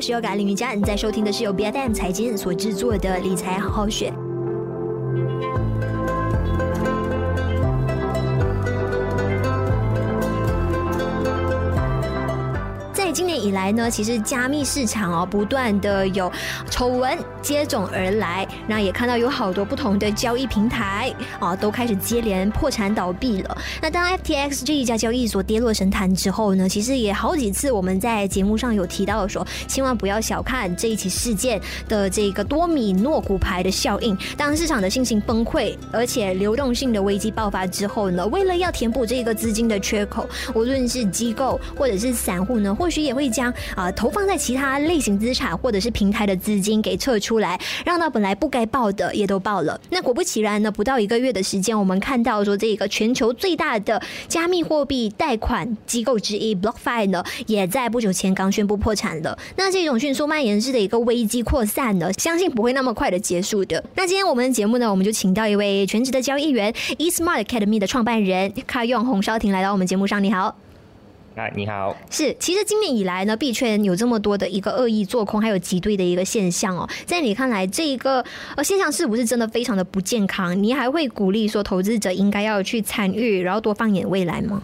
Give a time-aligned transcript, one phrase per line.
[0.00, 4.12] 是优感林瑜伽，你在收听的是由 BFM 财经所制作的理财好好学。
[13.20, 16.32] 今年以来呢，其实加密市场哦，不断的有
[16.70, 23.58] 丑闻接踵而来，那也看到有好多不同的交易平台啊，都开始接连破产倒闭了。
[23.82, 34.16] 那当 FTX 这一家交易所跌落神坛之后呢，其实也好几次我们在节目上有提到说，千万不要小看这一起事件的这个多米诺骨牌的效应。
[34.34, 43.09] 当市场的信心崩溃，而且流动性的危机爆发之后呢，为了要填补这个资金的缺口，无论是机构或者是散户呢，或许。
[43.09, 49.78] 也也会将啊、投放在其他类型资产或者是平台的资金给撤出来，让到本来不该报的也都报了。
[49.90, 59.36] 那果不其然呢，不到一个月的时间，我们看到说这个全球最大的加密货币贷款机构之一 BlockFi 呢，也在不久前刚宣布破产了。
[59.56, 63.82] 那这种迅速蔓延式的一个危机扩散呢，相信不会那么快的结束的。
[63.96, 70.22] 那今天我们的节目呢，我们就请到一位全职的交易员，eSmart Academy 的创办人卡用洪绍廷来到我们节目上。
[70.22, 70.69] 你好。
[71.36, 71.96] 啊，你好。
[72.10, 76.88] 是，其实今年以来呢，币圈有这么多的一个恶意做空，还有挤兑的一个现象哦。
[77.06, 78.24] 在你看来，这一个
[78.56, 80.60] 呃现象是不是真的非常的不健康？
[80.60, 84.62] 你还会鼓励说投资者应该要去参与，然后多放眼未来吗？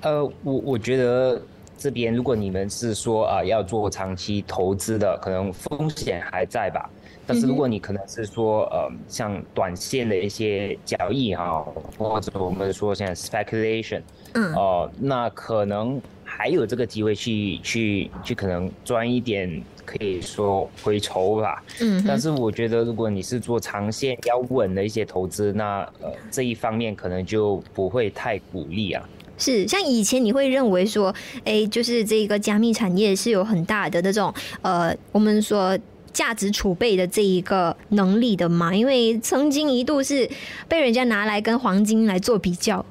[0.00, 1.40] 呃，我我觉得
[1.82, 6.88] 这边如果你们是说啊、呃、要做长期投资的，可能风险还在吧。
[7.26, 11.66] 但是如果你可能是说呃像短线的一些交易哈，
[11.98, 14.00] 或者我们说现在 speculation。
[14.34, 21.62] 嗯，哦、呃，那可能还有这个机会去去去，可能赚一点，可以说回酬吧。
[21.80, 29.08] 嗯，但是我觉得，如果你是做长线要稳的一些投资，那呃这一方面可能就不会太鼓励啊。
[29.42, 31.12] 是，像以前你会认为说，
[31.44, 35.76] 哎、就是这个加密产业是有很大的那种呃，我们说
[36.12, 38.72] 价值储备的这一个能力的嘛？
[38.72, 40.30] 因为曾经一度是
[40.68, 42.86] 被人家拿来跟黄金来做比较。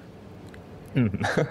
[0.94, 1.10] 嗯，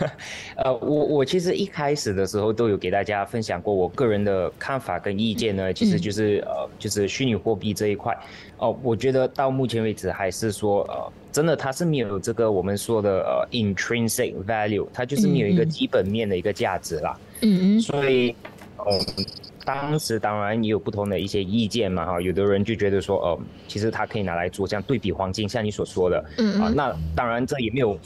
[0.56, 8.12] 呃，我我其实一开始的时候都有给大家分享过我个人的看法跟意见呢，其实就是呃，就是虚拟货币这一块，
[8.58, 17.18] 哦、呃，我觉得到目前为止还是说呃，真的它是没有这个我们说的呃 intrinsic value，它就是没有一个基本面的一个价值啦。
[17.40, 17.80] 嗯嗯。
[17.80, 18.36] 所以，
[18.78, 19.24] 嗯，
[19.64, 27.98] 当时当然也有不同的一些意见嘛，哈，有的人就觉得说，呃，其实它可以拿来做这样对比黄金，像你所说的，嗯啊，那当然这也没有。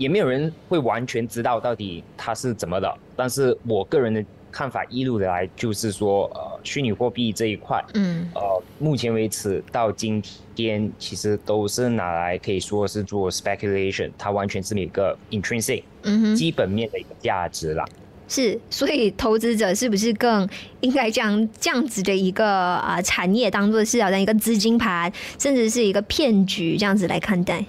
[0.00, 10.22] 也没有人会完全知道到底它是怎么的，但是我个人的看法一路来就是说，呃，虚拟货币这一块，嗯，呃，目前为止到今
[10.56, 17.84] 天其实都是拿来可以说是做 speculation，它完全是一个 intrinsic，嗯哼，基本面的一个价值啦。
[18.26, 20.48] 是，所以投资者是不是更
[20.80, 27.62] 应该将这样子的一个啊产业当做是好像一个资金盘，甚至是一个骗局这样子来看待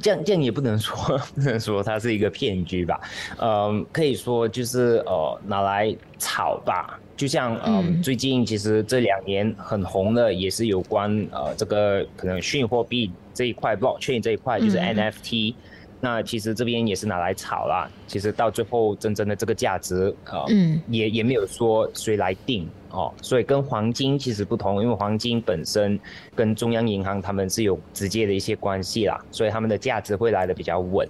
[0.00, 0.96] 这样这样也不能说
[1.34, 3.00] 不能说它是一个骗局吧，
[3.38, 15.54] 嗯，可以说就是呃拿来炒吧，就像嗯、呃、最近其实这两年很红的也是有关呃这个可能虚拟货币这一块 blockchain 这一块就是 NFT。
[16.00, 25.98] 那其实这边也是拿来炒啦，其实到最后真正的这个价值，呃，嗯，也也没有说谁来定哦，所以跟黄金其实不同，因为黄金本身
[26.34, 31.08] 跟中央银行他们是有直接的一些关系啦，所以他们的价值会来的比较稳。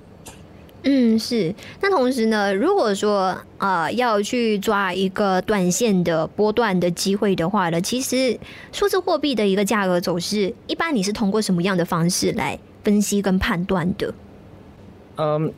[0.89, 1.53] 嗯，是。
[1.81, 8.39] 那同时呢，如果说呃要去抓一个短线的波段的机会的话呢，其实
[8.71, 14.15] 数字货币的一个价格走势，一般你是通过什么样的方式来分析跟判断的？
[15.17, 15.53] 嗯，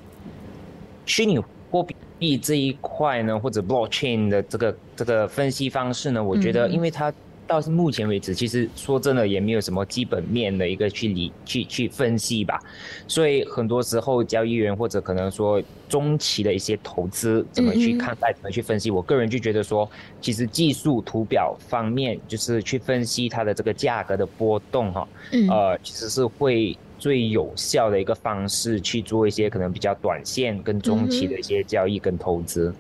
[1.07, 1.39] 虚拟
[1.71, 1.87] 货
[2.19, 7.13] 币这一块呢，或者 blockchain 的这个这个分析方式呢，我觉得，因为它
[7.47, 12.59] 到目前为止，其实说真的也没有什么基本面的一个去理去去分析吧，
[13.07, 19.89] 所以很多时候交易员或者可能说中期的一些投资怎么去看待，怎么去分析，我个人就觉得说，
[20.21, 25.09] 其实技术图表方面就是去分析它的这个价格的波动哈，
[25.51, 26.77] 呃，其实是会。
[26.99, 32.75] 最有效的一个方式去做一些可能比较短线跟中期的一些交易跟投资。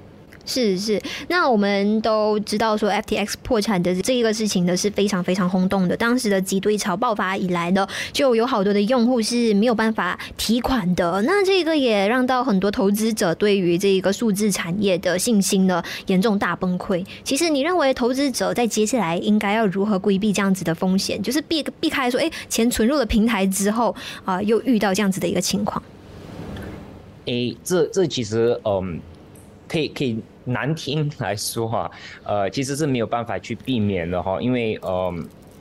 [0.49, 0.99] 是是，
[1.29, 5.95] 那我们都知道说 FTX 破产的这一个事情呢是非常非常轰动的。
[5.95, 11.21] 当时的挤兑潮爆发以来呢，就有好多的用户是没有办法提款的。
[11.27, 17.05] 那这个也让到很多投资者对于这个数字产业的信心呢严重大崩溃。
[17.23, 21.23] 其实你认为投资者在接下来应该要如何规避这样子的风险？
[21.23, 25.83] 就是避避开说，哎，钱存入了平台之后啊、又遇到这样子的一个情况。
[27.27, 28.99] 哎，这这其实嗯，
[29.69, 30.19] 可以可以。
[30.51, 31.91] 难听来说哈，
[32.25, 35.15] 呃，其实是没有办法去避免的哈，因为呃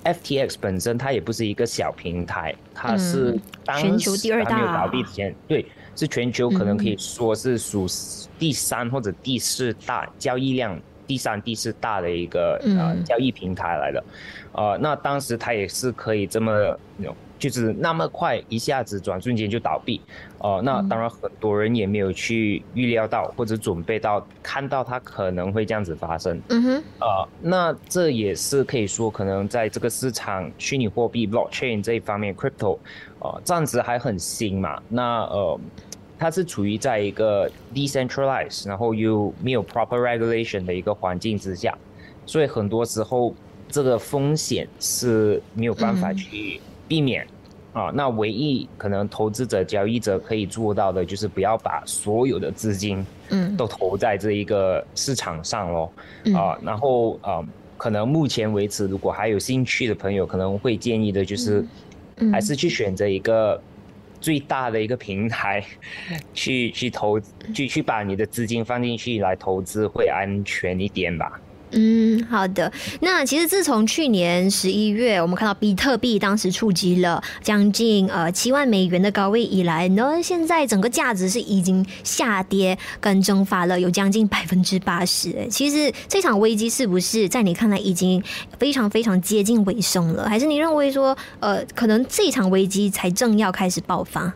[0.06, 7.86] ，FTX 本身它也不是一个小平台，它是当全球第二大，没有倒闭之前，对，是全球可能可以说是数
[8.40, 10.80] 第三或者第四大交易量。
[11.06, 14.04] 第三、第四大的一个呃交易平台来的，
[14.54, 16.52] 呃，那当时它也是可以这么，
[17.38, 20.02] 就是那么快一下子转瞬间就倒闭，
[20.40, 32.78] 呃，那当然很多人也没有去预料到或者准备到看到它可能会这样子发生，嗯哼，呃，那这也是可以说可能在这个市场虚拟货币 blockchain 这一方面 crypto，
[33.20, 35.60] 呃，暂时还很新嘛，那呃。
[36.20, 41.78] 它是处于在一个 decentralized，然后又没有 proper regulation 的一个环境之下，
[42.26, 43.36] 所以很多时候
[43.70, 47.28] 这个风险是没有办法去避免、
[47.74, 47.92] 嗯、啊。
[47.94, 55.92] 那唯一可能投资者、交易者可以做到的，就是不要把所有的资金嗯都投在这一个市场上咯。
[56.36, 56.58] 啊。
[56.64, 57.44] 然后啊，
[57.78, 61.66] 可能目前为止，如果还有兴趣的朋友，可能会建议的就是，
[62.32, 63.62] 还是去选择一个。
[64.20, 65.64] 最大的一个平台，
[66.34, 67.20] 去去投，
[67.54, 71.40] 去去把你的资金放进去来投资会安全一点吧。
[71.72, 72.72] 嗯，好的。
[73.02, 85.46] 那其实自从去年十一月，我们看到比特币当时触及了将近呃七万美元的高位以来呢，现在整个价值是已经下跌跟蒸发了有将近百分之八十。
[85.50, 88.24] 其实这场危机是不是在你看来已经
[88.58, 90.30] 非常非常接近尾声了？
[90.30, 94.34] 还是你认为说呃可能这场危机才正要开始爆发？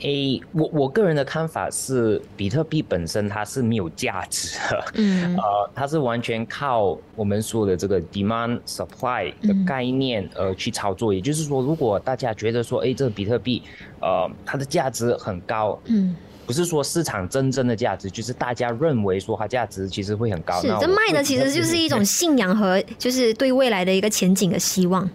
[0.00, 11.14] 诶，我我个人的看法是，比特币本身它是没有价值的，嗯， 呃，它是完全靠我们说的这个 demand supply 的概念而去操作。
[11.14, 13.62] 也就是说，如果大家觉得说，诶，这个比特币，
[14.00, 16.14] 呃，它的价值很高，嗯，
[16.44, 20.60] 不是说市场真正的价值，就是大家认为说它价值其实会很高。
[20.60, 25.08] 是，这卖的其实就是一种信仰和就是对未来的一个前景的希望。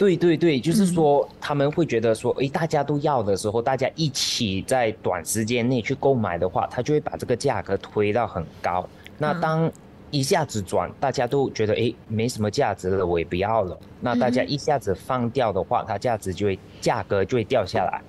[0.00, 8.88] 对对对，就是说他们会觉得说，诶，大家都要的时候，大家一起在短时间内去购买的话，他就会把这个价格推到很高。
[9.18, 9.70] 那当
[10.10, 13.78] 一下子转，大家都觉得诶，没什么价值了，我也不要了。
[14.00, 18.00] 那大家一下子放掉的话，它价值就会价格就会掉下来。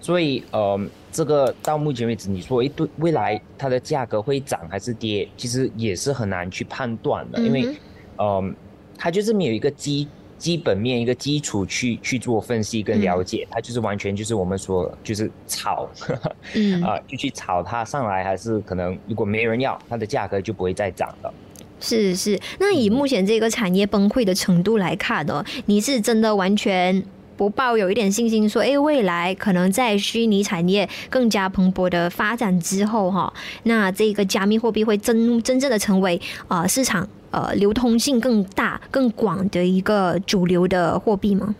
[0.00, 0.80] 所以，呃，
[1.12, 7.76] 这个到目前为止，你说诶，对未来它的价格会涨还是跌，其实也是很难去判断的，因为，
[8.18, 8.52] 嗯，
[8.98, 10.08] 它就是没有一个基。
[10.40, 15.86] 基本面一个基础去去做分析跟了解，它就是完全就是我们说就是炒，
[16.56, 16.82] 嗯。
[16.82, 21.32] 啊，就去炒它上来，还是可能如果没人要，它的价格就不会再涨了。
[21.78, 27.02] 是是，那以目前这个产业崩溃的程度来看呢，你是真的完全
[27.40, 33.32] 不抱有一点信心说，哎，未来可能在虚拟产业更加蓬勃的发展之后哈，
[33.62, 37.08] 那这个加密货币会真真正的成为啊市场。
[37.30, 41.54] 呃，流通性更大、更广的一个主流的货币吗？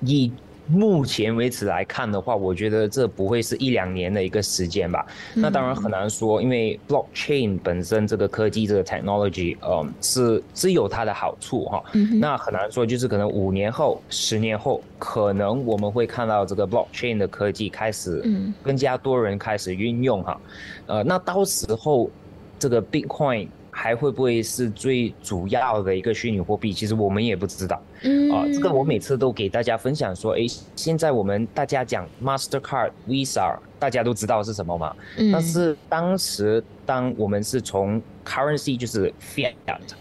[0.00, 0.32] 以
[0.72, 5.06] 目前为止来看的话，我觉得这不会是一两年的一个时间吧。
[5.34, 11.84] 嗯、那当然很难说，因为 blockchain 本身这个科技这个 technology，嗯、呃，是是有它的好处哈。
[12.18, 18.24] 那很难说，就是可能五年后、十年后，可能我们会看到这个 blockchain 的科技开始，
[18.62, 20.40] 更加多人开始运用哈。
[20.86, 22.10] 呃，那到时候
[22.58, 23.48] 这个 Bitcoin。
[23.82, 26.72] 还会不会是最主要的一个虚拟货币？
[26.72, 27.82] 其实我们也不知道。
[28.02, 30.46] 嗯，啊，这个我每次都给大家分享说，诶，
[30.76, 34.94] 现在我们大家讲 Mastercard、Visa，大家都知道是什么嘛？
[35.18, 35.32] 嗯。
[35.32, 39.52] 但是当时当我们是从 currency 就是 fiat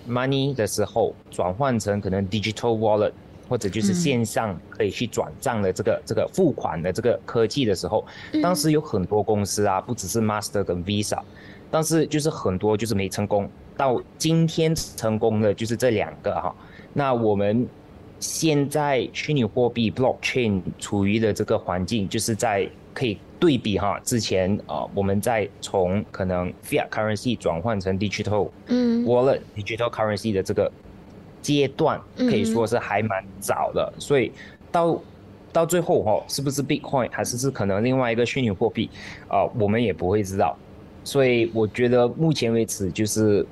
[0.07, 3.11] money 的时候，转换成可能 digital wallet
[3.49, 8.05] 或者就是线上可以去转账的这个这个付款的这个科技的时候，
[8.43, 11.17] 当时有很多公司啊，不只是 Master 跟 Visa。
[11.73, 13.49] 但是就是很多就是没成功，
[13.81, 16.55] 到今天成功的就是这两个哈。
[16.93, 17.67] 那我们
[18.19, 30.71] 现在虚拟货币 blockchain 处于的这个环境，就是在可以对比哈之前啊，我们在从可能 fiat currency 转换成 digital wallet digital currency 的这个
[31.41, 33.91] 阶段，可以说是还蛮早的。
[33.97, 34.31] 所以
[34.71, 35.01] 到
[35.51, 38.87] 到最后哈，是不是 Bitcoin 还是是可能另外一个虚拟货币
[39.27, 40.55] 啊，我们也不会知道。
[41.03, 43.43] 所以我觉得目前为止，就是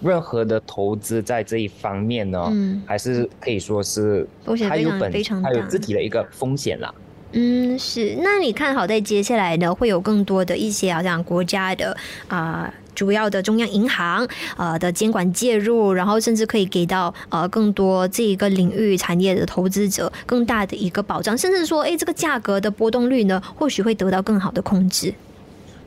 [0.00, 4.28] 任何的投资在这一方面呢，嗯，还是可以说是
[4.68, 5.12] 还有本
[5.42, 6.94] 它有自己的一个风险啦。
[7.32, 8.16] 嗯，是。
[8.20, 11.96] 那你看好在接下来呢，会有更多的一些好像国家的
[12.28, 14.24] 啊、呃，主要的中央银行
[14.56, 25.14] 啊、呃、的监管介入，然后甚至可以给到呃更多这一个领域产业的投资者更大的一个保障，甚至说，哎，这个价格的波动率呢，或许会得到更好的控制。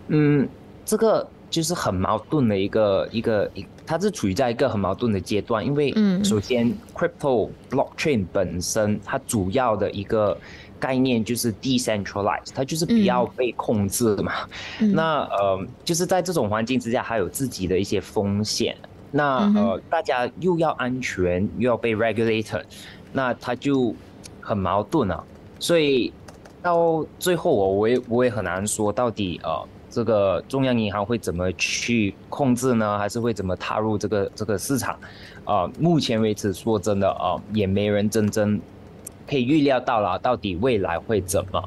[0.07, 0.47] 嗯。
[0.85, 10.37] 这个就是很矛盾的一个一个一，它是处于在一个很矛盾的阶段，因为首先 crypto blockchain 本身它主要的一个
[10.79, 14.33] 概念就是 decentralized，它就是不要被控制的嘛。
[14.79, 18.77] 嗯、那呃，就是在这种环境之下，还有自己的一些风险。
[19.11, 22.63] 那呃，大家又要安全，又要被 regulated，
[23.11, 23.93] 那它就
[24.39, 25.23] 很矛盾啊。
[25.57, 26.13] 所以
[26.61, 32.97] 到最后，我我也我也很难说到底呃，这个中央银行会怎么去控制呢？
[32.97, 34.97] 还是会怎么踏入这个这个市场？
[35.45, 38.59] 啊、目前为止，说真的啊、也没人真正
[39.27, 41.63] 可以预料到了到底未来会怎么。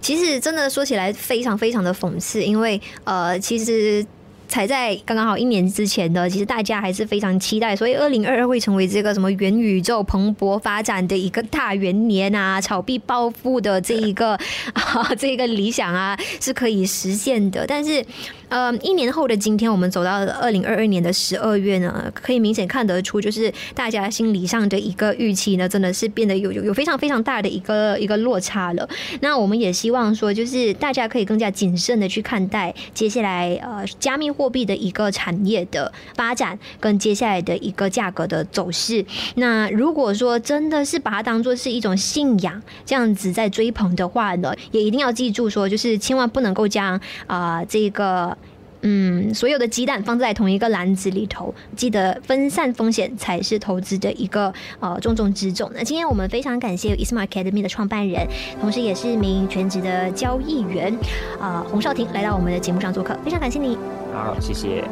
[0.00, 4.04] 其实真的说起来，非常非常的讽刺，因为呃，其实。
[4.48, 14.32] 才在刚刚好一年之前的，其实大家还是非常期待，所以二零二二会成为这个什么元宇宙蓬勃发展的一个大元年啊，炒币暴富的这一个
[14.74, 18.04] 啊这一个理想啊是可以实现的，但是。
[18.48, 28.88] 呃，一年后的今天，我们走到了二零二二年的十二月呢，可以明显看得出，就是大家心理上的一个预期呢，真的是变得有有有非常非常大的一个一个落差了。
[29.20, 39.04] 那我们也希望说，就是大家可以更加谨慎的去看待接下来呃加密货币的一个产业的发展跟接下来的一个价格的走势。
[39.34, 48.37] 那如果说真的是把它当做是一种信仰这样子在追捧的话呢，也一定要记住说，就是千万不能够将啊、这个。
[48.82, 55.70] 嗯，所有的鸡蛋放在同一个篮子里头，记得分散风险才是投资的一个呃重中之重。
[55.74, 58.26] 那今天我们非常感谢 eSmart Academy 的创办人，
[58.60, 60.92] 同时也是一名全职的交易员，
[61.40, 63.76] 啊、呃，洪少廷来到我们的节目上做客，非常感谢你。
[64.12, 64.84] 好，谢谢。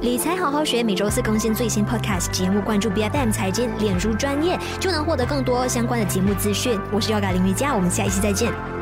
[0.00, 6.76] 理财好好学，每周四更新最新 Podcast 节目，关注 BFM 财经脸书专业，就能获得更多相关的节目资讯。
[6.92, 8.81] 我是 Yoga 林瑜伽，我们下一期再见。